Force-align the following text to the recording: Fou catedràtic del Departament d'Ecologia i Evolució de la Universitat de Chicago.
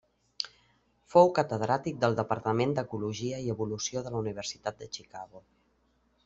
Fou 1.15 1.27
catedràtic 1.39 1.99
del 2.03 2.17
Departament 2.21 2.73
d'Ecologia 2.79 3.43
i 3.45 3.53
Evolució 3.57 4.05
de 4.09 4.15
la 4.17 4.23
Universitat 4.27 4.81
de 4.83 4.89
Chicago. 4.99 5.45